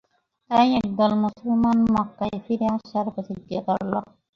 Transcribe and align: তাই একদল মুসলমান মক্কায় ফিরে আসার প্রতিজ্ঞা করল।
তাই 0.51 0.67
একদল 0.79 1.11
মুসলমান 1.23 1.77
মক্কায় 1.93 2.37
ফিরে 2.45 2.67
আসার 2.75 3.05
প্রতিজ্ঞা 3.13 3.59
করল। 3.67 3.93